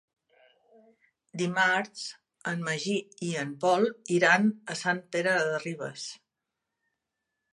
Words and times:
Dimarts 1.41 2.05
en 2.53 2.63
Magí 2.69 2.95
i 3.27 3.29
en 3.43 3.53
Pol 3.65 3.85
iran 4.17 4.49
a 4.75 4.79
Sant 4.81 5.05
Pere 5.17 5.35
de 5.51 5.63
Ribes. 5.67 6.07